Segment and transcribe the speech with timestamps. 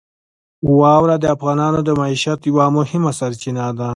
[0.79, 3.89] واوره د افغانانو د معیشت یوه مهمه سرچینه ده.